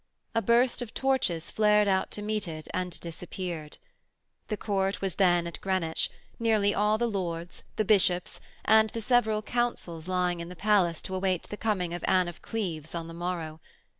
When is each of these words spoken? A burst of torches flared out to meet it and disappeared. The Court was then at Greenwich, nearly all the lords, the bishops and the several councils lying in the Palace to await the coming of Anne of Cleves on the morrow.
A 0.33 0.41
burst 0.41 0.81
of 0.81 0.95
torches 0.95 1.51
flared 1.51 1.87
out 1.87 2.09
to 2.09 2.23
meet 2.23 2.47
it 2.47 2.67
and 2.73 2.99
disappeared. 3.01 3.77
The 4.47 4.57
Court 4.57 4.99
was 4.99 5.13
then 5.21 5.45
at 5.45 5.61
Greenwich, 5.61 6.09
nearly 6.39 6.73
all 6.73 6.97
the 6.97 7.05
lords, 7.07 7.61
the 7.75 7.85
bishops 7.85 8.39
and 8.65 8.89
the 8.89 9.01
several 9.01 9.43
councils 9.43 10.07
lying 10.07 10.39
in 10.39 10.49
the 10.49 10.55
Palace 10.55 11.01
to 11.03 11.13
await 11.13 11.43
the 11.49 11.55
coming 11.55 11.93
of 11.93 12.03
Anne 12.07 12.27
of 12.27 12.41
Cleves 12.41 12.95
on 12.95 13.07
the 13.07 13.13
morrow. 13.13 13.61